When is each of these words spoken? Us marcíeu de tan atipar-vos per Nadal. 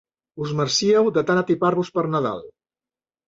Us 0.45 0.53
marcíeu 0.59 1.09
de 1.17 1.23
tan 1.27 1.41
atipar-vos 1.41 1.91
per 1.99 2.05
Nadal. 2.17 2.41